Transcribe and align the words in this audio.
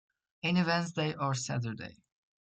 Any 0.41 0.63
Wednesday 0.63 1.13
or 1.13 1.35
Saturday. 1.35 1.97